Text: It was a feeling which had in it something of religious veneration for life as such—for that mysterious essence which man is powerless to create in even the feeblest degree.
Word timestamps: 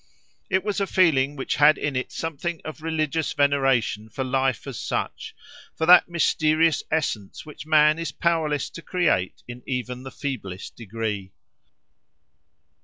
It 0.49 0.63
was 0.63 0.79
a 0.81 0.87
feeling 0.87 1.35
which 1.35 1.57
had 1.57 1.77
in 1.77 1.95
it 1.95 2.11
something 2.11 2.59
of 2.65 2.81
religious 2.81 3.33
veneration 3.33 4.09
for 4.09 4.23
life 4.23 4.65
as 4.65 4.79
such—for 4.79 5.85
that 5.85 6.09
mysterious 6.09 6.81
essence 6.89 7.45
which 7.45 7.67
man 7.67 7.99
is 7.99 8.11
powerless 8.11 8.71
to 8.71 8.81
create 8.81 9.43
in 9.47 9.61
even 9.67 10.01
the 10.01 10.09
feeblest 10.09 10.75
degree. 10.75 11.33